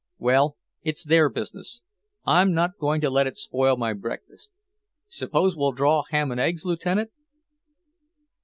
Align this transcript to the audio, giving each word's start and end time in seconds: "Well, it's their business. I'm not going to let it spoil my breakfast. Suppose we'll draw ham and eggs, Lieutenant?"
"Well, 0.17 0.57
it's 0.81 1.03
their 1.03 1.29
business. 1.29 1.83
I'm 2.25 2.53
not 2.53 2.75
going 2.79 3.01
to 3.01 3.09
let 3.11 3.27
it 3.27 3.37
spoil 3.37 3.77
my 3.77 3.93
breakfast. 3.93 4.49
Suppose 5.07 5.55
we'll 5.55 5.73
draw 5.73 6.01
ham 6.09 6.31
and 6.31 6.39
eggs, 6.41 6.65
Lieutenant?" 6.65 7.11